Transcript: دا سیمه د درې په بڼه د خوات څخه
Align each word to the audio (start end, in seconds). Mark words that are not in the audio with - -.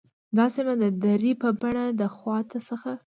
دا 0.37 0.45
سیمه 0.55 0.73
د 0.81 0.83
درې 1.03 1.31
په 1.41 1.49
بڼه 1.61 1.85
د 1.99 2.01
خوات 2.15 2.47
څخه 2.67 2.91